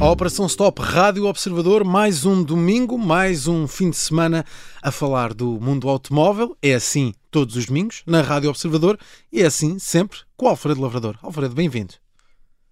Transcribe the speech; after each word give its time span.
A 0.00 0.10
Operação 0.10 0.46
Stop 0.46 0.80
Rádio 0.80 1.26
Observador, 1.26 1.84
mais 1.84 2.24
um 2.24 2.42
domingo, 2.42 2.96
mais 2.96 3.46
um 3.46 3.68
fim 3.68 3.90
de 3.90 3.96
semana 3.96 4.46
a 4.82 4.90
falar 4.90 5.34
do 5.34 5.60
mundo 5.60 5.90
automóvel. 5.90 6.56
É 6.62 6.72
assim 6.72 7.12
todos 7.30 7.54
os 7.54 7.66
domingos, 7.66 8.02
na 8.06 8.22
Rádio 8.22 8.48
Observador, 8.48 8.98
e 9.30 9.42
é 9.42 9.46
assim 9.46 9.78
sempre 9.78 10.20
com 10.38 10.46
o 10.46 10.48
Alfredo 10.48 10.80
Lavrador. 10.80 11.18
Alfredo, 11.22 11.54
bem-vindo. 11.54 11.92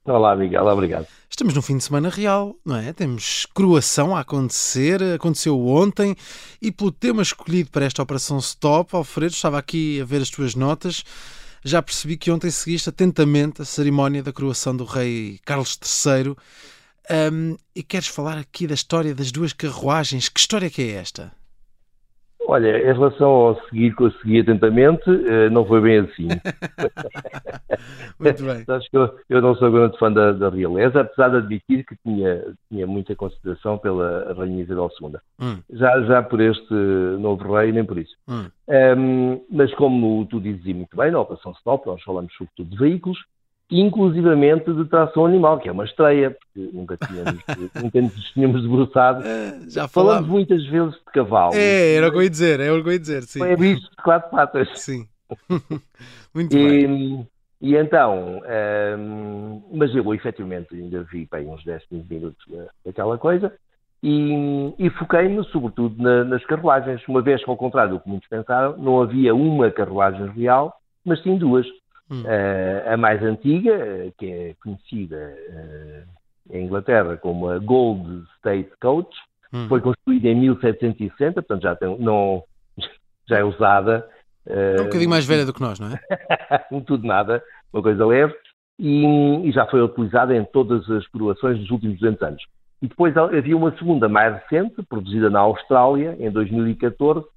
Olá, 0.06 0.34
Miguel, 0.34 0.64
obrigado. 0.68 1.06
Estamos 1.28 1.52
num 1.52 1.60
fim 1.60 1.76
de 1.76 1.84
semana 1.84 2.08
real, 2.08 2.56
não 2.64 2.76
é? 2.76 2.94
Temos 2.94 3.46
croação 3.54 4.16
a 4.16 4.20
acontecer, 4.20 5.02
aconteceu 5.02 5.66
ontem, 5.66 6.16
e 6.62 6.72
pelo 6.72 6.90
tema 6.90 7.20
escolhido 7.20 7.70
para 7.70 7.84
esta 7.84 8.02
Operação 8.02 8.38
Stop, 8.38 8.96
Alfredo, 8.96 9.34
estava 9.34 9.58
aqui 9.58 10.00
a 10.00 10.04
ver 10.06 10.22
as 10.22 10.30
tuas 10.30 10.54
notas, 10.54 11.04
já 11.62 11.82
percebi 11.82 12.16
que 12.16 12.30
ontem 12.30 12.50
seguiste 12.50 12.88
atentamente 12.88 13.60
a 13.60 13.66
cerimónia 13.66 14.22
da 14.22 14.32
coroação 14.32 14.74
do 14.74 14.84
rei 14.84 15.38
Carlos 15.44 15.78
III 16.06 16.34
um, 17.32 17.56
e 17.74 17.82
queres 17.82 18.08
falar 18.08 18.38
aqui 18.38 18.66
da 18.66 18.74
história 18.74 19.14
das 19.14 19.32
duas 19.32 19.52
carruagens. 19.52 20.28
Que 20.28 20.40
história 20.40 20.70
que 20.70 20.82
é 20.82 20.92
esta? 20.92 21.32
Olha, 22.50 22.78
em 22.78 22.94
relação 22.94 23.28
ao 23.28 23.60
seguir 23.66 23.94
que 23.94 24.04
eu 24.04 24.10
segui 24.12 24.40
atentamente, 24.40 25.04
eh, 25.06 25.50
não 25.50 25.66
foi 25.66 25.82
bem 25.82 25.98
assim. 25.98 26.28
Muito 28.18 28.42
bem. 28.42 28.64
Acho 28.66 28.90
que 28.90 28.96
eu, 28.96 29.14
eu, 29.28 29.42
não 29.42 29.54
sou 29.54 29.70
grande 29.70 29.98
fã 29.98 30.10
da, 30.10 30.32
da, 30.32 30.48
realeza, 30.48 31.02
apesar 31.02 31.28
de 31.28 31.36
admitir 31.36 31.84
que 31.84 31.94
tinha, 31.96 32.42
tinha 32.70 32.86
muita 32.86 33.14
consideração 33.14 33.76
pela 33.76 34.32
Rainha 34.32 34.62
Isabel 34.62 34.88
II. 34.98 35.16
Hum. 35.38 35.58
Já, 35.74 36.00
já 36.04 36.22
por 36.22 36.40
este 36.40 36.72
novo 36.72 37.52
rei, 37.52 37.70
nem 37.70 37.84
por 37.84 37.98
isso. 37.98 38.16
Hum. 38.26 38.46
Um, 38.66 39.44
mas 39.50 39.74
como 39.74 40.24
tu 40.24 40.40
dizes 40.40 40.64
muito 40.74 40.96
bem, 40.96 41.10
na 41.10 41.20
Operação 41.20 41.52
Stop, 41.52 41.86
nós 41.86 42.02
falamos 42.02 42.32
sobretudo 42.32 42.70
de 42.70 42.78
veículos, 42.78 43.18
inclusivamente 43.70 44.72
de 44.72 44.84
tração 44.86 45.26
animal, 45.26 45.58
que 45.58 45.68
é 45.68 45.72
uma 45.72 45.84
estreia, 45.84 46.30
porque 46.30 46.70
nunca 46.72 46.96
tínhamos, 46.96 47.42
nunca 47.82 48.00
nos 48.00 48.32
tínhamos 48.32 48.62
debruçado. 48.62 49.26
É, 49.26 49.60
já 49.68 49.86
falamos. 49.86 50.28
muitas 50.28 50.64
vezes 50.66 50.94
de 50.94 51.04
cavalo. 51.12 51.54
É, 51.54 51.94
era 51.94 52.08
o 52.08 52.10
que 52.10 52.16
eu 52.16 52.22
ia 52.22 52.30
dizer, 52.30 52.60
é 52.60 52.72
o 52.72 52.82
que 52.82 52.88
eu 52.88 52.92
ia 52.92 52.98
dizer, 52.98 53.22
sim. 53.24 53.42
É 53.42 53.56
bicho 53.56 53.90
de 53.90 53.96
quatro 53.96 54.30
patas. 54.30 54.68
Sim. 54.76 55.06
Muito 56.34 56.56
e, 56.56 56.86
bem. 56.86 57.28
E 57.60 57.74
então, 57.74 58.40
um, 58.98 59.62
mas 59.72 59.94
eu 59.94 60.14
efetivamente 60.14 60.74
ainda 60.74 61.02
vi 61.02 61.28
bem 61.30 61.48
uns 61.48 61.64
10, 61.64 61.86
15 61.86 62.06
minutos 62.08 62.44
daquela 62.84 63.18
coisa 63.18 63.52
e, 64.02 64.74
e 64.78 64.90
foquei-me 64.90 65.42
sobretudo 65.46 66.00
na, 66.00 66.24
nas 66.24 66.44
carruagens, 66.46 67.02
uma 67.08 67.20
vez 67.20 67.42
que 67.42 67.50
ao 67.50 67.56
contrário 67.56 67.94
do 67.94 68.00
que 68.00 68.08
muitos 68.08 68.28
pensaram, 68.28 68.76
não 68.76 69.02
havia 69.02 69.34
uma 69.34 69.70
carruagem 69.70 70.28
real, 70.28 70.72
mas 71.04 71.20
sim 71.22 71.36
duas. 71.36 71.66
Hum. 72.10 72.22
Uh, 72.22 72.92
a 72.92 72.96
mais 72.96 73.22
antiga, 73.22 74.12
que 74.16 74.26
é 74.26 74.54
conhecida 74.62 75.36
uh, 75.50 76.56
em 76.56 76.64
Inglaterra 76.64 77.16
como 77.16 77.48
a 77.50 77.58
Gold 77.58 78.24
State 78.38 78.70
Coach, 78.80 79.14
hum. 79.52 79.68
foi 79.68 79.80
construída 79.80 80.28
em 80.28 80.34
1760, 80.34 81.34
portanto 81.34 81.62
já, 81.62 81.76
tem, 81.76 81.98
não, 81.98 82.42
já 83.28 83.38
é 83.38 83.44
usada. 83.44 84.08
Uh, 84.46 84.78
é 84.78 84.80
um 84.80 84.84
bocadinho 84.84 85.10
mais 85.10 85.26
velha 85.26 85.44
do 85.44 85.52
que 85.52 85.60
nós, 85.60 85.78
não 85.78 85.88
é? 85.88 86.00
um 86.72 86.80
tudo 86.80 87.06
nada, 87.06 87.42
uma 87.72 87.82
coisa 87.82 88.06
leve, 88.06 88.34
e, 88.78 89.04
e, 89.44 89.52
já 89.52 89.66
foi 89.66 89.82
utilizada 89.82 90.34
em 90.34 90.44
todas 90.44 90.88
as 90.90 91.06
coroações 91.08 91.58
dos 91.58 91.70
últimos 91.70 91.98
200 91.98 92.22
anos. 92.22 92.42
E 92.80 92.86
depois 92.86 93.16
havia 93.16 93.56
uma 93.56 93.76
segunda 93.76 94.08
mais 94.08 94.34
recente, 94.34 94.82
produzida 94.88 95.28
na 95.28 95.40
Austrália, 95.40 96.16
em 96.20 96.30
2014, 96.30 97.18
ou 97.20 97.28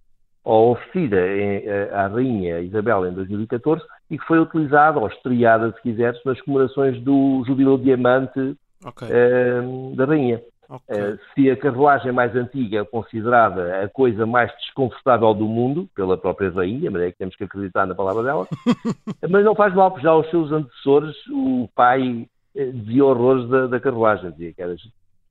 oferecida 0.44 1.18
em, 1.28 1.70
à 1.92 2.08
Rainha 2.08 2.60
Isabel 2.62 3.06
em 3.06 3.14
2014 3.14 3.84
e 4.10 4.18
que 4.18 4.26
foi 4.26 4.40
utilizada, 4.40 5.00
ou 5.00 5.08
estreada, 5.08 5.72
se 5.72 5.82
quiseres, 5.82 6.20
nas 6.26 6.40
comemorações 6.42 7.00
do 7.02 7.44
Jubileu 7.46 7.78
Diamante 7.78 8.58
okay. 8.86 9.08
uh, 9.08 9.96
da 9.96 10.06
Rainha. 10.06 10.42
Okay. 10.70 11.02
Uh, 11.02 11.20
se 11.34 11.52
a 11.52 11.58
carruagem 11.58 12.12
mais 12.12 12.34
antiga 12.36 12.80
é 12.80 12.86
considerada 12.86 13.84
a 13.84 13.90
coisa 13.90 14.26
mais 14.26 14.52
desconfortável 14.58 15.34
do 15.34 15.46
mundo, 15.46 15.88
pela 15.94 16.18
própria 16.18 16.50
Rainha, 16.50 16.90
mas 16.90 17.02
é 17.02 17.12
que 17.12 17.18
temos 17.18 17.36
que 17.36 17.44
acreditar 17.44 17.86
na 17.86 17.94
palavra 17.94 18.24
dela, 18.24 18.48
mas 19.30 19.46
não 19.46 19.54
faz 19.54 19.74
mal, 19.74 19.92
porque 19.92 20.06
já 20.06 20.16
os 20.16 20.30
seus 20.30 20.52
antecessores, 20.52 21.16
o 21.30 21.70
pai 21.76 22.28
uh, 22.56 22.74
dizia 22.74 23.06
horrores 23.06 23.48
da, 23.50 23.68
da 23.68 23.80
carruagem, 23.80 24.32
dizia 24.32 24.54
que 24.54 24.62
era 24.62 24.76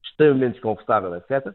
extremamente 0.03 0.53
desconfortável, 0.53 1.15
etc 1.17 1.55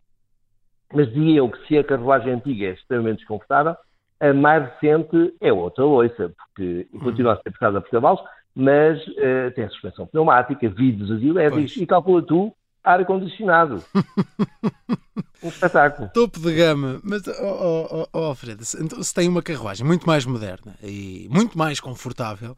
mas 0.94 1.07
dizia 1.07 1.40
eu 1.40 1.50
que 1.50 1.68
se 1.68 1.78
a 1.78 1.84
carruagem 1.84 2.34
antiga 2.34 2.68
é 2.68 2.72
extremamente 2.72 3.19
desconfortável, 3.19 3.75
a 4.19 4.34
mais 4.34 4.63
recente 4.63 5.34
é 5.41 5.51
outra 5.51 5.84
loiça, 5.84 6.31
porque 6.38 6.88
uhum. 6.94 7.00
continua 7.00 7.34
a 7.34 7.38
ser 7.38 7.51
puxada 7.51 7.81
por 7.81 7.90
cavalos, 7.90 8.22
mas 8.56 9.06
uh, 9.07 9.51
tem 9.53 9.68
suspensão 9.69 10.07
pneumática, 10.07 10.69
vidros 10.69 11.22
elétricos 11.22 11.75
e 11.75 11.85
calcula 11.85 12.22
tu, 12.22 12.56
ar-condicionado. 12.84 13.84
um 15.44 15.50
espetáculo. 15.50 16.09
Topo 16.13 16.40
de 16.40 16.56
gama. 16.56 17.00
Mas, 17.03 17.28
oh, 17.28 18.07
oh, 18.13 18.31
oh, 18.31 18.35
então, 18.79 19.03
se 19.03 19.13
tem 19.13 19.28
uma 19.28 19.41
carruagem 19.41 19.85
muito 19.85 20.07
mais 20.07 20.25
moderna 20.25 20.75
e 20.81 21.28
muito 21.29 21.57
mais 21.57 21.79
confortável, 21.79 22.56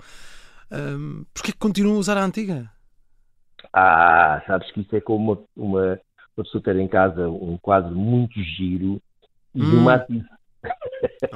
um, 0.72 1.26
porquê 1.34 1.52
que 1.52 1.58
continua 1.58 1.96
a 1.96 2.00
usar 2.00 2.18
a 2.18 2.24
antiga? 2.24 2.70
Ah, 3.74 4.42
sabes 4.46 4.72
que 4.72 4.82
isso 4.82 4.96
é 4.96 5.02
como 5.02 5.48
uma, 5.56 5.76
uma 5.76 6.00
pessoa 6.44 6.64
ter 6.64 6.76
em 6.78 6.88
casa 6.88 7.28
um 7.30 7.58
quadro 7.58 7.96
muito 7.96 8.42
giro 8.42 9.02
e 9.54 9.62
hum. 9.62 9.80
uma 9.80 10.06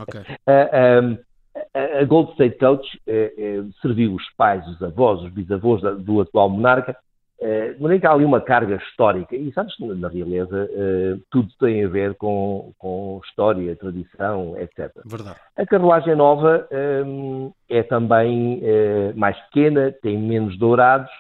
okay. 0.01 0.21
a, 1.73 1.99
a, 1.99 2.05
Gold 2.05 2.31
State 2.31 2.57
Coach 2.57 2.87
eh, 3.07 3.33
eh, 3.37 3.63
serviu 3.81 4.13
os 4.13 4.23
pais, 4.35 4.65
os 4.67 4.81
avós, 4.81 5.21
os 5.21 5.31
bisavós 5.31 5.81
do 6.03 6.21
atual 6.21 6.49
monarca, 6.49 6.95
eh, 7.39 7.75
mas 7.79 7.99
que 7.99 8.07
há 8.07 8.11
ali 8.11 8.25
uma 8.25 8.41
carga 8.41 8.75
histórica. 8.75 9.35
E 9.35 9.51
sabes, 9.53 9.73
na, 9.79 9.93
na 9.95 10.07
realeza, 10.07 10.69
tudo 11.29 11.49
tem 11.59 11.83
a 11.83 11.87
ver 11.87 12.15
com, 12.15 12.71
com 12.77 13.19
história, 13.25 13.75
tradição, 13.75 14.57
etc. 14.57 14.91
Verdade. 15.05 15.39
A 15.57 15.65
carruagem 15.65 16.15
nova 16.15 16.67
é 17.69 17.83
também 17.83 18.61
mais 19.15 19.37
pequena, 19.45 19.91
tem 19.91 20.17
menos 20.17 20.57
dourados, 20.57 21.11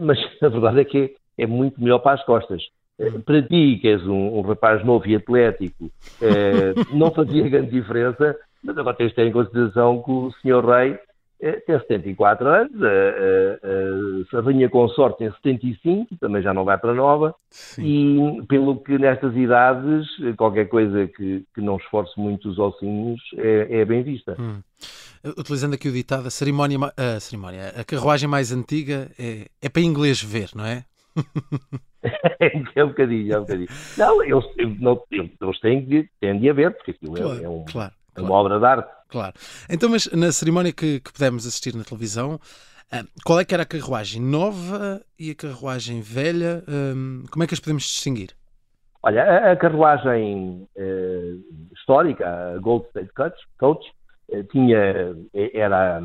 mas 0.00 0.18
a 0.42 0.48
verdade 0.48 0.80
é 0.80 0.84
que 0.84 1.14
é 1.38 1.46
muito 1.46 1.80
melhor 1.80 2.00
para 2.00 2.14
as 2.14 2.24
costas. 2.24 2.62
Eh, 2.98 3.18
para 3.24 3.42
ti, 3.42 3.78
que 3.80 3.88
és 3.88 4.04
um, 4.06 4.38
um 4.38 4.40
rapaz 4.40 4.84
novo 4.84 5.06
e 5.06 5.14
atlético, 5.14 5.90
eh, 6.20 6.74
não 6.92 7.12
fazia 7.12 7.48
grande 7.48 7.70
diferença, 7.70 8.36
mas 8.62 8.76
agora 8.76 8.96
tens 8.96 9.10
de 9.10 9.14
ter 9.14 9.26
em 9.26 9.32
consideração 9.32 10.02
que 10.02 10.10
o 10.10 10.32
senhor 10.42 10.64
rei 10.64 10.98
eh, 11.40 11.60
tem 11.64 11.78
74 11.78 12.48
anos, 12.48 12.82
a, 12.82 14.36
a, 14.36 14.38
a 14.38 14.42
rainha 14.42 14.68
consorte 14.68 15.18
tem 15.18 15.30
75, 15.30 16.16
também 16.16 16.42
já 16.42 16.52
não 16.52 16.64
vai 16.64 16.76
para 16.76 16.92
nova, 16.92 17.34
Sim. 17.50 17.84
e 17.84 18.46
pelo 18.46 18.76
que 18.80 18.98
nestas 18.98 19.36
idades, 19.36 20.08
qualquer 20.36 20.68
coisa 20.68 21.06
que, 21.06 21.44
que 21.54 21.60
não 21.60 21.76
esforce 21.76 22.18
muito 22.18 22.48
os 22.48 22.58
ossinhos 22.58 23.20
é, 23.36 23.80
é 23.80 23.84
bem 23.84 24.02
vista. 24.02 24.34
Hum. 24.40 24.60
Utilizando 25.36 25.74
aqui 25.74 25.88
o 25.88 25.92
ditado, 25.92 26.26
a 26.26 26.30
cerimónia, 26.30 26.78
a 26.96 27.20
cerimónia, 27.20 27.74
a 27.76 27.84
carruagem 27.84 28.28
mais 28.28 28.50
antiga 28.52 29.08
é, 29.18 29.46
é 29.62 29.68
para 29.68 29.82
inglês 29.82 30.20
ver, 30.22 30.50
não 30.54 30.64
é? 30.64 30.84
é 32.74 32.84
um 32.84 32.88
bocadinho, 32.88 33.32
é 33.32 33.38
um 33.38 33.40
bocadinho. 33.42 33.68
Não, 33.96 34.22
eles, 34.22 34.44
não, 34.80 35.02
eles 35.10 35.60
têm, 35.60 35.84
de, 35.84 36.08
têm 36.20 36.38
de 36.38 36.50
haver, 36.50 36.72
porque 36.74 36.92
aquilo 36.92 37.16
é, 37.16 37.20
claro, 37.20 37.44
é, 37.44 37.48
um, 37.48 37.64
claro, 37.64 37.92
é 38.16 38.20
uma 38.20 38.34
obra 38.34 38.58
de 38.58 38.64
arte. 38.64 38.90
Claro. 39.08 39.34
Então, 39.70 39.88
mas 39.88 40.10
na 40.12 40.30
cerimónia 40.32 40.72
que, 40.72 41.00
que 41.00 41.12
pudemos 41.12 41.46
assistir 41.46 41.74
na 41.74 41.84
televisão, 41.84 42.38
ah, 42.90 43.04
qual 43.24 43.38
é 43.40 43.44
que 43.44 43.52
era 43.52 43.62
a 43.62 43.66
carruagem 43.66 44.20
nova 44.20 45.02
e 45.18 45.30
a 45.30 45.34
carruagem 45.34 46.00
velha? 46.00 46.62
Um, 46.68 47.24
como 47.30 47.44
é 47.44 47.46
que 47.46 47.54
as 47.54 47.60
podemos 47.60 47.82
distinguir? 47.82 48.30
Olha, 49.02 49.52
a, 49.52 49.56
carruagem 49.56 50.66
uh, 50.76 51.72
histórica, 51.72 52.26
a 52.26 52.58
Gold 52.58 52.86
State 52.88 53.12
Coach, 53.14 53.36
Coach 53.58 53.86
uh, 54.30 54.44
tinha, 54.44 55.14
era 55.54 56.02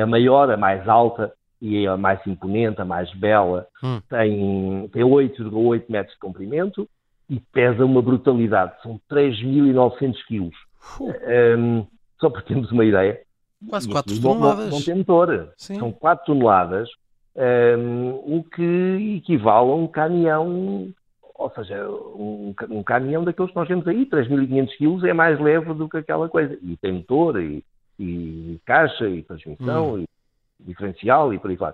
a 0.00 0.06
maior, 0.06 0.50
a 0.50 0.56
mais 0.56 0.88
alta, 0.88 1.32
e 1.60 1.84
é 1.84 1.88
a 1.88 1.96
mais 1.96 2.24
imponente, 2.26 2.80
a 2.80 2.84
mais 2.84 3.12
bela, 3.14 3.66
hum. 3.82 4.00
tem, 4.08 4.88
tem 4.92 5.02
8,8 5.02 5.84
metros 5.88 6.14
de 6.14 6.20
comprimento 6.20 6.88
e 7.28 7.40
pesa 7.40 7.84
uma 7.84 8.00
brutalidade, 8.00 8.72
são 8.82 9.00
3.900 9.10 10.14
quilos. 10.26 10.54
Um, 11.00 11.84
só 12.20 12.30
para 12.30 12.42
termos 12.42 12.70
uma 12.70 12.84
ideia. 12.84 13.20
Quase 13.68 13.88
4 13.88 14.20
toneladas. 14.20 14.70
Não, 14.70 14.82
tem 14.82 14.94
motor. 14.94 15.52
Sim. 15.56 15.78
São 15.78 15.90
4 15.92 16.26
toneladas, 16.26 16.88
um, 17.34 18.36
o 18.36 18.44
que 18.44 19.16
equivale 19.18 19.70
a 19.70 19.74
um 19.74 19.86
caminhão, 19.86 20.88
ou 21.34 21.50
seja, 21.50 21.88
um, 21.88 22.54
um 22.70 22.82
caminhão 22.82 23.24
daqueles 23.24 23.50
que 23.50 23.56
nós 23.56 23.68
temos 23.68 23.86
aí, 23.88 24.06
3.500 24.06 24.76
quilos, 24.76 25.04
é 25.04 25.12
mais 25.12 25.40
leve 25.40 25.74
do 25.74 25.88
que 25.88 25.96
aquela 25.96 26.28
coisa. 26.28 26.56
E 26.62 26.76
tem 26.76 26.92
motor, 26.92 27.40
e, 27.40 27.64
e 27.98 28.60
caixa, 28.64 29.08
e 29.08 29.22
transmissão, 29.22 29.94
hum. 29.94 29.98
e 30.00 30.15
diferencial 30.60 31.32
e 31.32 31.38
por 31.38 31.50
aí 31.50 31.56
vai. 31.56 31.72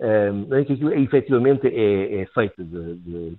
Um, 0.00 0.64
que 0.64 0.72
aquilo 0.72 0.92
efetivamente 0.92 1.68
é, 1.68 2.22
é 2.22 2.26
feito 2.26 2.64
de, 2.64 2.96
de, 2.96 3.36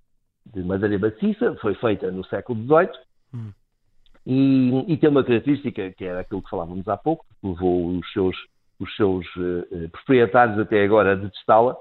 de, 0.53 0.63
madeira 0.63 0.97
maciça, 0.97 1.55
foi 1.55 1.75
feita 1.75 2.09
no 2.11 2.23
século 2.25 2.63
XVIII 2.63 2.89
hum. 3.33 3.51
e, 4.25 4.93
e, 4.93 4.97
tem 4.97 5.09
uma 5.09 5.23
característica 5.23 5.91
que 5.91 6.05
era 6.05 6.21
aquilo 6.21 6.41
que 6.41 6.49
falávamos 6.49 6.87
há 6.87 6.95
pouco, 6.95 7.25
que 7.41 7.47
levou 7.47 7.97
os 7.97 8.11
seus, 8.13 8.37
os 8.79 8.95
seus 8.95 9.25
uh, 9.35 9.89
proprietários 9.91 10.57
até 10.57 10.81
agora 10.81 11.11
a 11.11 11.15
detestá-la, 11.15 11.75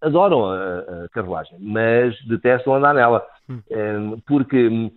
adoram 0.00 0.46
a, 0.46 0.78
a 0.78 1.08
carruagem, 1.10 1.56
mas 1.60 2.16
detestam 2.26 2.74
andar 2.74 2.94
nela, 2.94 3.24
hum. 3.48 4.20
porque 4.26 4.90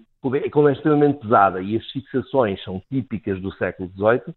como 0.52 0.70
é 0.70 0.74
extremamente 0.74 1.20
pesada 1.20 1.62
e 1.62 1.78
as 1.78 1.86
fixações 1.92 2.62
são 2.64 2.82
típicas 2.90 3.40
do 3.42 3.54
século 3.54 3.90
XVIII, 3.90 4.36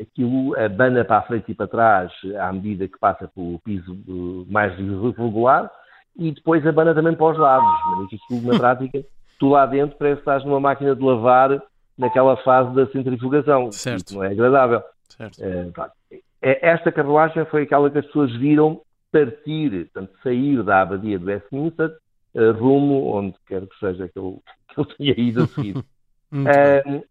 aquilo 0.00 0.58
abana 0.58 1.04
para 1.04 1.18
a 1.18 1.22
frente 1.22 1.50
e 1.50 1.54
para 1.54 1.66
trás 1.66 2.12
à 2.38 2.52
medida 2.52 2.88
que 2.88 2.98
passa 2.98 3.28
pelo 3.28 3.58
piso 3.60 3.92
uh, 4.08 4.46
mais 4.48 4.76
regular 5.16 5.70
e 6.16 6.30
depois 6.30 6.64
abana 6.66 6.94
também 6.94 7.14
para 7.14 7.32
os 7.32 7.38
lados. 7.38 7.68
Mas 7.96 8.06
aquilo, 8.06 8.52
na 8.52 8.58
prática, 8.58 9.04
tu 9.38 9.48
lá 9.48 9.66
dentro 9.66 9.96
parece 9.98 10.16
que 10.16 10.20
estás 10.22 10.44
numa 10.44 10.60
máquina 10.60 10.94
de 10.94 11.02
lavar 11.02 11.60
naquela 11.98 12.36
fase 12.38 12.74
da 12.74 12.86
centrifugação. 12.86 13.72
Certo. 13.72 14.06
Isso 14.06 14.14
não 14.16 14.24
é 14.24 14.28
agradável. 14.28 14.82
Certo. 15.08 15.38
Uh, 15.38 15.72
esta 16.40 16.92
carruagem 16.92 17.44
foi 17.46 17.62
aquela 17.62 17.90
que 17.90 17.98
as 17.98 18.06
pessoas 18.06 18.34
viram 18.36 18.80
partir, 19.10 19.90
portanto, 19.92 20.12
sair 20.22 20.62
da 20.62 20.82
abadia 20.82 21.18
de 21.18 21.24
Westminster 21.24 21.90
rumo 22.58 23.14
onde 23.14 23.34
quer 23.46 23.66
que 23.66 23.78
seja 23.78 24.08
que 24.08 24.18
eu, 24.18 24.42
que 24.74 24.80
eu 24.80 24.84
tenha 24.84 25.14
ido 25.16 25.42
a 25.42 25.46
seguir. 25.46 25.76
uh, 26.32 27.04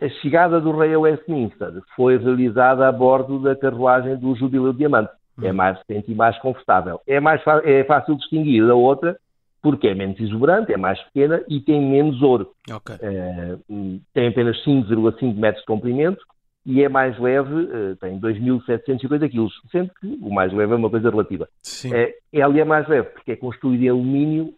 a 0.00 0.08
chegada 0.20 0.60
do 0.60 0.76
rei 0.76 0.94
a 0.94 0.98
Westminster 0.98 1.72
foi 1.94 2.16
realizada 2.16 2.88
a 2.88 2.92
bordo 2.92 3.38
da 3.38 3.54
carruagem 3.54 4.16
do 4.16 4.34
Jubileu 4.34 4.72
de 4.72 4.78
Diamante. 4.78 5.10
É 5.42 5.48
uhum. 5.48 5.54
mais 5.54 5.78
recente 5.78 6.12
e 6.12 6.14
mais 6.14 6.38
confortável. 6.38 7.00
É, 7.06 7.18
mais 7.18 7.42
é 7.64 7.84
fácil 7.84 8.16
distinguir 8.16 8.66
da 8.66 8.74
outra 8.74 9.16
porque 9.62 9.88
é 9.88 9.94
menos 9.94 10.18
exuberante, 10.18 10.72
é 10.72 10.76
mais 10.76 11.00
pequena 11.04 11.42
e 11.48 11.60
tem 11.60 11.80
menos 11.80 12.20
ouro. 12.22 12.50
Okay. 12.70 12.96
Uh, 12.96 14.00
tem 14.14 14.28
apenas 14.28 14.56
5,5 14.64 15.34
metros 15.34 15.60
de 15.60 15.66
comprimento 15.66 16.24
e 16.64 16.82
é 16.82 16.88
mais 16.88 17.18
leve, 17.18 17.54
uh, 17.54 17.96
tem 17.96 18.18
2.750 18.18 19.30
kg, 19.30 19.48
sendo 19.70 19.90
que 20.00 20.18
o 20.22 20.32
mais 20.32 20.52
leve 20.52 20.72
é 20.72 20.76
uma 20.76 20.90
coisa 20.90 21.10
relativa. 21.10 21.48
Sim. 21.62 21.90
Uh, 21.90 22.12
ela 22.32 22.58
é 22.58 22.64
mais 22.64 22.88
leve 22.88 23.10
porque 23.10 23.32
é 23.32 23.36
construída 23.36 23.84
em 23.84 23.88
alumínio, 23.88 24.54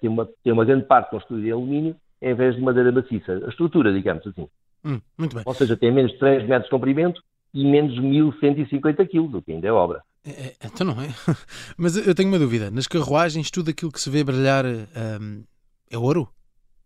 tem, 0.00 0.10
uma, 0.10 0.28
tem 0.44 0.52
uma 0.52 0.64
grande 0.64 0.84
parte 0.84 1.10
construída 1.10 1.48
em 1.48 1.52
alumínio, 1.52 1.96
em 2.22 2.34
vez 2.34 2.54
de 2.54 2.60
madeira 2.60 2.92
maciça. 2.92 3.40
A 3.44 3.48
estrutura, 3.48 3.92
digamos 3.92 4.26
assim. 4.26 4.48
Hum, 4.84 5.00
muito 5.16 5.34
bem. 5.34 5.42
Ou 5.46 5.54
seja, 5.54 5.76
tem 5.76 5.92
menos 5.92 6.12
de 6.12 6.18
3 6.18 6.46
metros 6.46 6.64
de 6.64 6.70
comprimento 6.70 7.22
e 7.52 7.64
menos 7.64 7.94
de 7.94 8.00
1150 8.00 9.06
kg, 9.06 9.18
o 9.18 9.42
que 9.42 9.52
ainda 9.52 9.66
é 9.66 9.72
obra. 9.72 10.02
É, 10.26 10.30
é, 10.30 10.52
então 10.64 10.86
não 10.86 11.00
é? 11.00 11.08
Mas 11.78 11.96
eu 11.96 12.14
tenho 12.14 12.28
uma 12.28 12.38
dúvida. 12.38 12.70
Nas 12.70 12.86
carruagens, 12.86 13.50
tudo 13.50 13.70
aquilo 13.70 13.92
que 13.92 14.00
se 14.00 14.10
vê 14.10 14.24
brilhar 14.24 14.64
um, 14.64 15.44
é 15.90 15.96
ouro? 15.96 16.28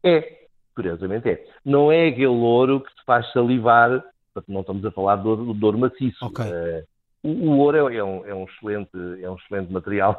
É, 0.03 0.47
curiosamente 0.75 1.29
é. 1.29 1.45
Não 1.65 1.91
é 1.91 2.09
aquele 2.09 2.27
ouro 2.27 2.81
que 2.81 2.95
te 2.95 3.05
faz 3.05 3.31
salivar, 3.33 4.05
não 4.47 4.61
estamos 4.61 4.85
a 4.85 4.91
falar 4.91 5.17
de 5.17 5.29
ouro, 5.29 5.55
de 5.55 5.65
ouro 5.65 5.79
maciço. 5.79 6.25
Okay. 6.27 6.47
Uh, 6.47 6.85
o, 7.23 7.51
o, 7.51 7.59
ouro 7.59 7.93
é 7.93 8.05
um, 8.05 8.27
é, 8.27 8.35
um 8.35 8.45
excelente, 8.45 8.91
é 9.23 9.31
um 9.31 9.37
excelente 9.37 9.73
material 9.73 10.19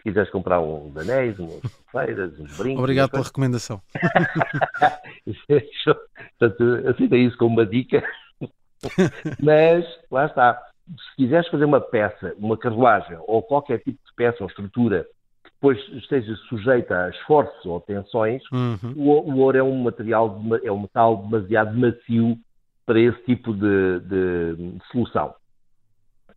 se 0.00 0.04
quiseres 0.04 0.30
comprar 0.30 0.60
uns 0.60 0.96
anéis, 0.96 1.38
umas 1.38 1.60
feiras, 1.92 2.32
uns 2.40 2.56
brincos. 2.56 2.78
Obrigado 2.78 3.10
pela 3.10 3.24
recomendação. 3.24 3.82
Portanto, 6.38 6.88
aceita 6.88 7.16
isso 7.16 7.36
como 7.36 7.56
uma 7.56 7.66
dica. 7.66 8.02
Mas, 9.38 9.84
lá 10.10 10.24
está. 10.26 10.60
Se 10.88 11.16
quiseres 11.16 11.46
fazer 11.48 11.66
uma 11.66 11.80
peça, 11.80 12.34
uma 12.38 12.56
carruagem 12.56 13.16
ou 13.26 13.42
qualquer 13.42 13.78
tipo 13.78 13.98
de 14.04 14.14
peça 14.16 14.42
ou 14.42 14.48
estrutura 14.48 15.06
que 15.44 15.50
depois 15.52 15.78
esteja 15.92 16.34
sujeita 16.48 17.04
a 17.04 17.10
esforços 17.10 17.64
ou 17.66 17.80
tensões, 17.80 18.42
uhum. 18.50 18.94
o, 18.96 19.32
o, 19.32 19.38
ouro 19.38 19.58
é 19.58 19.62
um 19.62 19.82
material, 19.82 20.40
é 20.64 20.72
um 20.72 20.80
metal 20.80 21.18
demasiado 21.18 21.78
macio 21.78 22.38
para 22.86 22.98
esse 22.98 23.22
tipo 23.24 23.52
de, 23.52 24.00
de, 24.00 24.78
solução. 24.90 25.34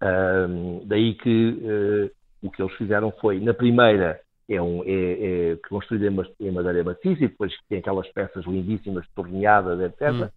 Um, 0.02 0.86
daí 0.86 1.16
que 1.16 1.50
uh, 1.50 2.12
o 2.44 2.52
que 2.52 2.62
eles 2.62 2.76
fizeram 2.76 3.12
foi, 3.20 3.40
na 3.40 3.54
primeira, 3.54 4.20
é, 4.50 4.62
um, 4.62 4.84
é, 4.84 5.52
é 5.52 5.56
construída 5.68 6.08
em 6.40 6.52
madeira 6.52 6.84
maciça 6.84 7.24
e 7.24 7.28
depois 7.28 7.54
tem 7.70 7.80
aquelas 7.80 8.08
peças 8.10 8.46
lindíssimas, 8.46 9.06
torneadas, 9.16 9.80
etc. 9.80 10.12
Hum. 10.12 10.30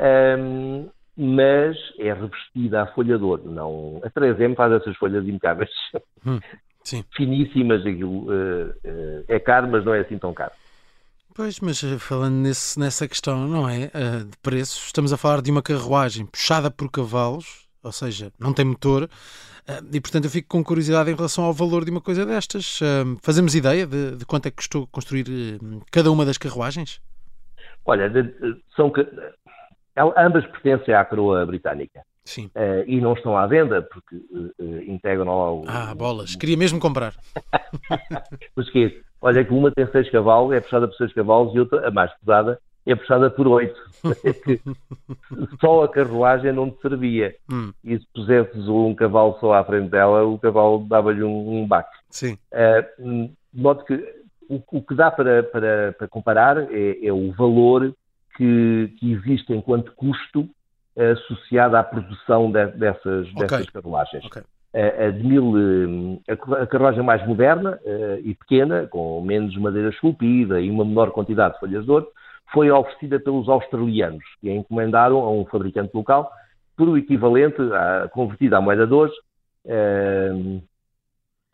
Um, 0.00 0.88
mas 1.16 1.76
é 1.98 2.12
revestida 2.12 2.82
a 2.82 2.86
folha 2.88 3.16
de 3.16 3.24
ouro. 3.24 3.48
Não, 3.48 4.00
a 4.02 4.10
3M 4.10 4.56
faz 4.56 4.72
essas 4.72 4.96
folhas 4.96 5.26
impecáveis, 5.26 5.70
hum. 6.26 6.40
finíssimas. 7.16 7.86
Aquilo, 7.86 8.24
uh, 8.24 8.68
uh, 8.84 9.24
é 9.28 9.38
caro, 9.38 9.68
mas 9.68 9.84
não 9.84 9.94
é 9.94 10.00
assim 10.00 10.18
tão 10.18 10.34
caro. 10.34 10.52
Pois, 11.36 11.58
mas 11.58 11.82
eh, 11.82 11.98
falando 11.98 12.36
nesse, 12.36 12.78
nessa 12.78 13.08
questão, 13.08 13.48
não 13.48 13.68
é? 13.68 13.86
Uh, 13.86 14.24
de 14.24 14.36
preços, 14.40 14.86
estamos 14.86 15.12
a 15.12 15.16
falar 15.16 15.42
de 15.42 15.50
uma 15.50 15.62
carruagem 15.62 16.24
puxada 16.24 16.70
por 16.70 16.88
cavalos, 16.88 17.63
ou 17.84 17.92
seja, 17.92 18.32
não 18.38 18.52
tem 18.52 18.64
motor, 18.64 19.08
ah, 19.68 19.80
e 19.92 20.00
portanto 20.00 20.24
eu 20.24 20.30
fico 20.30 20.48
com 20.48 20.64
curiosidade 20.64 21.10
em 21.10 21.14
relação 21.14 21.44
ao 21.44 21.52
valor 21.52 21.84
de 21.84 21.90
uma 21.90 22.00
coisa 22.00 22.24
destas. 22.26 22.80
Ah, 22.82 23.04
fazemos 23.22 23.54
ideia 23.54 23.86
de, 23.86 24.16
de 24.16 24.26
quanto 24.26 24.46
é 24.46 24.50
que 24.50 24.56
custou 24.56 24.86
construir 24.88 25.26
ah, 25.28 25.84
cada 25.92 26.10
uma 26.10 26.24
das 26.24 26.38
carruagens? 26.38 27.00
Olha, 27.86 28.10
são, 28.74 28.90
ambas 30.16 30.46
pertencem 30.46 30.94
à 30.94 31.04
coroa 31.04 31.44
britânica. 31.44 32.02
Sim. 32.24 32.46
Uh, 32.56 32.82
e 32.86 33.02
não 33.02 33.12
estão 33.12 33.36
à 33.36 33.46
venda 33.46 33.82
porque 33.82 34.16
uh, 34.16 34.90
integram 34.90 35.28
ao. 35.28 35.64
Ah, 35.66 35.94
bolas, 35.94 36.34
queria 36.34 36.56
mesmo 36.56 36.80
comprar. 36.80 37.12
Mas 38.56 38.70
que 38.70 39.04
Olha 39.24 39.42
que 39.42 39.54
uma 39.54 39.70
tem 39.70 39.86
6 39.90 40.10
cavalos, 40.10 40.52
é 40.52 40.60
puxada 40.60 40.86
por 40.86 40.94
6 40.98 41.14
cavalos, 41.14 41.54
e 41.54 41.58
outra, 41.58 41.88
a 41.88 41.90
mais 41.90 42.12
pesada, 42.18 42.60
é 42.86 42.94
puxada 42.94 43.30
por 43.30 43.46
oito. 43.46 43.80
só 45.60 45.84
a 45.84 45.88
carruagem 45.88 46.52
não 46.52 46.70
te 46.70 46.80
servia. 46.80 47.34
Hum. 47.50 47.72
E 47.82 47.98
se 47.98 48.06
pusesses 48.14 48.68
um 48.68 48.94
cavalo 48.94 49.36
só 49.40 49.54
à 49.54 49.64
frente 49.64 49.90
dela, 49.90 50.24
o 50.24 50.38
cavalo 50.38 50.86
dava-lhe 50.88 51.22
um, 51.22 51.62
um 51.62 51.66
baque. 51.66 51.96
Sim. 52.10 52.36
Uh, 52.52 53.28
de 53.52 53.62
modo 53.62 53.84
que 53.84 53.94
o, 54.48 54.62
o 54.70 54.82
que 54.82 54.94
dá 54.94 55.10
para, 55.10 55.42
para, 55.42 55.94
para 55.98 56.08
comparar 56.08 56.58
é, 56.70 57.06
é, 57.06 57.12
o 57.12 57.32
valor 57.32 57.94
que, 58.36 58.92
que 58.98 59.12
existe 59.12 59.52
enquanto 59.52 59.92
custo 59.92 60.48
associado 60.96 61.76
à 61.76 61.82
produção 61.82 62.50
de, 62.52 62.66
dessas, 62.72 63.28
okay. 63.28 63.40
dessas 63.40 63.70
carruagens. 63.70 64.24
Okay. 64.26 64.42
A, 64.74 65.10
de 65.10 65.22
mil, 65.22 66.20
a 66.60 66.66
carruagem 66.66 67.02
mais 67.02 67.24
moderna 67.26 67.78
uh, 67.84 68.20
e 68.24 68.34
pequena, 68.34 68.88
com 68.88 69.20
menos 69.22 69.56
madeira 69.56 69.88
esculpida 69.88 70.60
e 70.60 70.68
uma 70.68 70.84
menor 70.84 71.12
quantidade 71.12 71.54
de 71.54 71.60
folhas 71.60 71.84
de 71.84 71.90
ouro, 71.90 72.08
foi 72.52 72.70
oferecida 72.70 73.18
pelos 73.18 73.48
australianos, 73.48 74.24
que 74.40 74.48
a 74.48 74.54
encomendaram 74.54 75.20
a 75.20 75.30
um 75.30 75.44
fabricante 75.44 75.90
local 75.94 76.30
por 76.76 76.88
o 76.88 76.96
equivalente, 76.96 77.60
a, 77.72 78.08
convertida 78.08 78.58
à 78.58 78.60
moeda 78.60 78.86
de 78.86 78.92
hoje, 78.92 79.14
eh, 79.66 80.60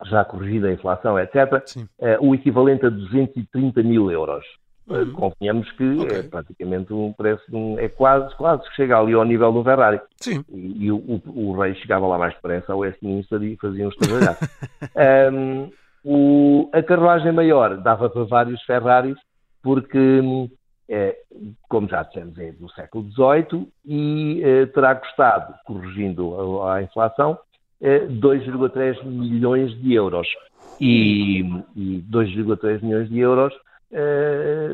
já 0.05 0.25
corrigida 0.25 0.67
a 0.67 0.73
inflação, 0.73 1.19
etc., 1.19 1.63
eh, 1.99 2.17
o 2.19 2.33
equivalente 2.33 2.85
a 2.85 2.89
230 2.89 3.83
mil 3.83 4.11
euros. 4.11 4.43
Uhum. 4.87 5.13
Convenhamos 5.13 5.71
que 5.73 5.99
okay. 5.99 6.17
é 6.17 6.23
praticamente 6.23 6.91
um 6.91 7.13
preço, 7.13 7.43
um, 7.53 7.79
é 7.79 7.87
quase, 7.87 8.35
quase 8.35 8.63
que 8.63 8.75
chega 8.75 8.97
ali 8.97 9.13
ao 9.13 9.23
nível 9.23 9.51
do 9.53 9.63
Ferrari. 9.63 10.01
Sim. 10.17 10.43
E, 10.49 10.85
e 10.85 10.91
o, 10.91 10.97
o, 10.97 11.21
o, 11.25 11.59
rei 11.59 11.75
chegava 11.75 12.07
lá 12.07 12.17
mais 12.17 12.33
depressa 12.33 12.73
ao 12.73 12.79
Westminster 12.79 13.41
e 13.43 13.55
fazia-os 13.57 13.95
trabalhar. 13.95 14.37
um, 15.31 15.71
o, 16.03 16.69
a 16.73 16.81
carruagem 16.81 17.31
maior 17.31 17.77
dava 17.77 18.09
para 18.09 18.23
vários 18.23 18.61
Ferraris, 18.63 19.17
porque 19.61 19.97
hum, 19.97 20.49
como 21.69 21.87
já 21.87 22.03
dissemos, 22.03 22.37
é 22.37 22.51
do 22.51 22.69
século 22.71 23.09
XVIII 23.11 23.67
e 23.85 24.41
é, 24.43 24.65
terá 24.67 24.95
custado, 24.95 25.53
corrigindo 25.65 26.61
a, 26.61 26.75
a 26.75 26.83
inflação, 26.83 27.37
é, 27.79 27.99
2,3 27.99 29.03
milhões 29.05 29.71
de 29.81 29.93
euros. 29.93 30.27
E, 30.79 31.41
e 31.75 32.03
2,3 32.09 32.81
milhões 32.81 33.09
de 33.09 33.19
euros 33.19 33.53
é, 33.91 34.69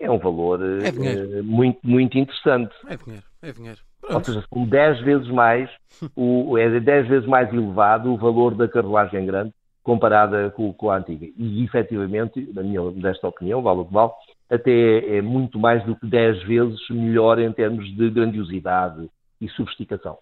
é 0.00 0.10
um 0.10 0.18
valor 0.18 0.60
é 0.62 1.42
muito, 1.42 1.78
muito 1.82 2.18
interessante. 2.18 2.74
É 2.88 2.96
dinheiro, 2.96 3.24
é 3.42 3.52
dinheiro. 3.52 3.80
Pronto. 4.00 4.14
Ou 4.16 4.24
seja, 4.24 4.44
são 4.52 4.64
10 4.64 5.00
vezes 5.02 5.28
mais, 5.28 5.68
o, 6.16 6.56
é 6.56 6.80
10 6.80 7.08
vezes 7.08 7.28
mais 7.28 7.52
elevado 7.52 8.12
o 8.12 8.16
valor 8.16 8.54
da 8.54 8.66
carruagem 8.66 9.26
grande 9.26 9.52
comparada 9.82 10.50
com, 10.50 10.72
com 10.72 10.90
a 10.90 10.98
antiga. 10.98 11.26
E, 11.36 11.64
efetivamente, 11.64 12.48
na 12.54 12.62
minha 12.62 12.80
modesta 12.80 13.28
opinião, 13.28 13.62
vale 13.62 13.80
o 13.80 13.84
que 13.84 13.92
vale, 13.92 14.12
até 14.50 14.70
é, 14.70 15.16
é 15.18 15.22
muito 15.22 15.58
mais 15.58 15.84
do 15.84 15.94
que 15.94 16.06
10 16.06 16.42
vezes 16.42 16.80
melhor 16.90 17.38
em 17.38 17.52
termos 17.52 17.84
de 17.96 18.10
grandiosidade 18.10 19.08
e 19.40 19.48
sofisticação. 19.48 20.18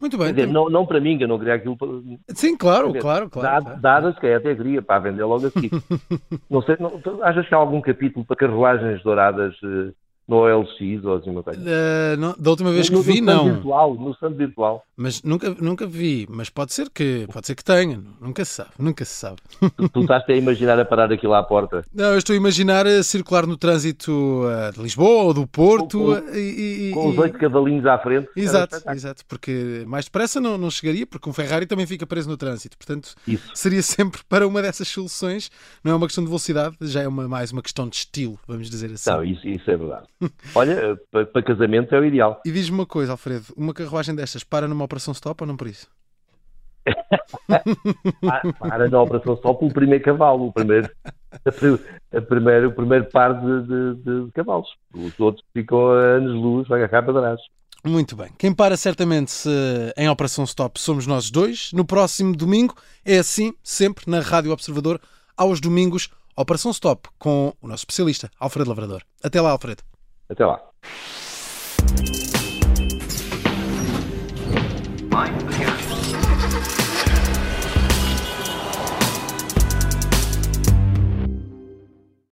Muito 0.00 0.16
bem. 0.16 0.28
Dizer, 0.28 0.44
tem... 0.44 0.52
não, 0.52 0.70
não 0.70 0.86
para 0.86 1.00
mim, 1.00 1.18
que 1.18 1.24
eu 1.24 1.28
não 1.28 1.38
queria 1.38 1.54
aquilo 1.54 1.76
para... 1.76 1.88
Sim, 2.28 2.56
claro, 2.56 2.88
dizer, 2.88 3.00
claro, 3.00 3.28
claro. 3.28 3.64
Dada, 3.64 3.80
dada 3.80 4.12
se 4.12 4.20
calhar 4.20 4.38
até 4.38 4.54
queria, 4.54 4.80
para 4.80 5.00
vender 5.00 5.24
logo 5.24 5.46
assim. 5.46 5.68
não 6.48 6.62
sei, 6.62 6.76
não, 6.78 7.00
achas 7.22 7.46
que 7.48 7.54
há 7.54 7.58
algum 7.58 7.80
capítulo 7.80 8.24
para 8.24 8.36
carruagens 8.36 9.02
douradas 9.02 9.54
uh, 9.62 9.92
no 10.28 10.36
OLX 10.36 11.04
ou 11.04 11.16
assim 11.16 11.30
uma 11.30 11.42
coisa. 11.42 11.58
Uh, 11.58 12.16
não, 12.18 12.34
da 12.38 12.50
última 12.50 12.70
vez 12.70 12.90
no, 12.90 13.02
que 13.02 13.12
vi, 13.12 13.20
no 13.22 13.26
não. 13.26 13.44
Virtual, 13.54 13.94
no 13.94 14.10
stand 14.12 14.32
virtual. 14.34 14.84
Mas 14.96 15.22
nunca, 15.22 15.56
nunca 15.58 15.86
vi. 15.86 16.26
Mas 16.28 16.50
pode 16.50 16.74
ser 16.74 16.90
que 16.90 17.26
pode 17.32 17.46
ser 17.46 17.54
que 17.54 17.64
tenha. 17.64 18.02
Nunca 18.20 18.44
se 18.44 18.52
sabe. 18.52 18.70
Nunca 18.78 19.04
se 19.04 19.14
sabe. 19.14 19.36
Tu, 19.76 19.88
tu 19.88 20.00
estás 20.00 20.24
a 20.28 20.32
imaginar 20.34 20.78
a 20.78 20.84
parar 20.84 21.10
aquilo 21.10 21.32
à 21.34 21.42
porta. 21.42 21.82
Não, 21.94 22.12
eu 22.12 22.18
estou 22.18 22.34
a 22.34 22.36
imaginar 22.36 22.86
a 22.86 23.02
circular 23.02 23.46
no 23.46 23.56
trânsito 23.56 24.12
uh, 24.12 24.72
de 24.74 24.82
Lisboa 24.82 25.22
ou 25.24 25.34
do 25.34 25.46
Porto. 25.46 25.98
Com- 25.98 26.12
uh, 26.12 26.36
e, 26.36 26.90
e- 26.90 26.92
Com 26.92 27.08
os 27.08 27.18
oito 27.18 27.38
cavalinhos 27.38 27.86
à 27.86 27.98
frente. 27.98 28.28
Exato, 28.36 28.76
exato. 28.90 29.24
Porque 29.26 29.84
mais 29.86 30.04
depressa 30.04 30.40
não, 30.40 30.58
não 30.58 30.70
chegaria, 30.70 31.06
porque 31.06 31.28
um 31.28 31.32
Ferrari 31.32 31.64
também 31.66 31.86
fica 31.86 32.06
preso 32.06 32.28
no 32.28 32.36
trânsito. 32.36 32.76
Portanto, 32.76 33.14
Isso. 33.26 33.50
seria 33.54 33.82
sempre 33.82 34.20
para 34.28 34.46
uma 34.46 34.60
dessas 34.60 34.88
soluções. 34.88 35.50
Não 35.82 35.92
é 35.92 35.94
uma 35.94 36.06
questão 36.06 36.22
de 36.22 36.28
velocidade, 36.28 36.76
já 36.82 37.02
é 37.02 37.08
uma, 37.08 37.26
mais 37.26 37.50
uma 37.50 37.62
questão 37.62 37.88
de 37.88 37.96
estilo, 37.96 38.38
vamos 38.46 38.68
dizer 38.68 38.92
assim. 38.92 39.08
Não, 39.10 39.24
isso, 39.24 39.46
isso 39.48 39.70
é 39.70 39.76
verdade. 39.76 40.06
Olha, 40.54 40.98
para, 41.10 41.26
para 41.26 41.42
casamento 41.42 41.94
é 41.94 41.98
o 42.00 42.04
ideal. 42.04 42.40
E 42.44 42.50
diz-me 42.50 42.76
uma 42.78 42.86
coisa, 42.86 43.12
Alfredo: 43.12 43.46
uma 43.56 43.72
carruagem 43.74 44.14
destas 44.14 44.42
para 44.44 44.66
numa 44.68 44.84
operação 44.84 45.12
stop 45.12 45.42
ou 45.42 45.46
não 45.46 45.56
por 45.56 45.66
isso? 45.68 45.88
Para 48.58 48.88
na 48.88 49.02
operação 49.02 49.36
só 49.42 49.52
pelo 49.54 49.72
primeiro 49.72 50.02
cavalo, 50.02 50.46
o 50.46 50.52
primeiro, 50.52 50.90
a 51.44 52.16
a 52.16 52.20
primeiro, 52.22 52.68
o 52.68 52.72
primeiro 52.72 53.04
par 53.10 53.34
de, 53.34 53.62
de- 53.66 53.94
de- 54.26 54.32
cavalos. 54.32 54.68
Os 54.94 55.18
outros 55.20 55.44
ficam 55.52 55.90
a 55.90 56.16
anos-luz, 56.16 56.66
vai 56.68 56.82
agarrar 56.82 57.02
para 57.04 57.20
trás. 57.20 57.40
Muito 57.84 58.16
bem. 58.16 58.30
Quem 58.38 58.52
para 58.54 58.76
certamente 58.76 59.30
se 59.30 59.48
em 59.96 60.08
Operação 60.08 60.44
Stop 60.44 60.80
somos 60.80 61.06
nós 61.06 61.30
dois. 61.30 61.70
No 61.72 61.84
próximo 61.84 62.34
domingo 62.34 62.74
é 63.04 63.18
assim, 63.18 63.52
sempre 63.62 64.10
na 64.10 64.20
Rádio 64.20 64.50
Observador, 64.50 65.00
aos 65.36 65.60
domingos, 65.60 66.08
Operação 66.36 66.70
Stop, 66.70 67.08
com 67.18 67.52
o 67.60 67.68
nosso 67.68 67.82
especialista, 67.82 68.30
Alfredo 68.40 68.68
Lavrador. 68.70 69.02
Até 69.22 69.40
lá, 69.40 69.50
Alfredo. 69.50 69.82
Até 70.28 70.44
lá. 70.44 70.60
Mind. 75.10 75.77